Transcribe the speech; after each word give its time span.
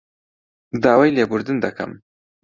داوای 0.83 1.13
لێبوردن 1.15 1.57
دەکەم 1.65 1.91